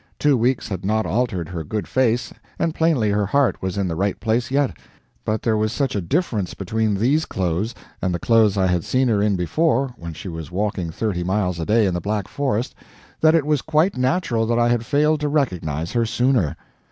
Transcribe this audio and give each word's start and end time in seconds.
Two 0.17 0.35
weeks 0.35 0.67
had 0.67 0.83
not 0.83 1.05
altered 1.05 1.47
her 1.49 1.63
good 1.63 1.87
face, 1.87 2.33
and 2.57 2.73
plainly 2.73 3.11
her 3.11 3.27
heart 3.27 3.61
was 3.61 3.77
in 3.77 3.87
the 3.87 3.95
right 3.95 4.19
place 4.19 4.49
yet, 4.49 4.75
but 5.25 5.43
there 5.43 5.55
was 5.55 5.71
such 5.71 5.95
a 5.95 6.01
difference 6.01 6.55
between 6.55 6.95
these 6.95 7.23
clothes 7.23 7.75
and 8.01 8.11
the 8.11 8.17
clothes 8.17 8.57
I 8.57 8.65
had 8.65 8.83
seen 8.83 9.09
her 9.09 9.21
in 9.21 9.35
before, 9.35 9.93
when 9.99 10.13
she 10.15 10.27
was 10.27 10.49
walking 10.51 10.89
thirty 10.89 11.23
miles 11.23 11.59
a 11.59 11.67
day 11.67 11.85
in 11.85 11.93
the 11.93 12.01
Black 12.01 12.27
Forest, 12.27 12.73
that 13.19 13.35
it 13.35 13.45
was 13.45 13.61
quite 13.61 13.95
natural 13.95 14.47
that 14.47 14.57
I 14.57 14.69
had 14.69 14.87
failed 14.87 15.19
to 15.19 15.29
recognize 15.29 15.91
her 15.91 16.07
sooner. 16.07 16.55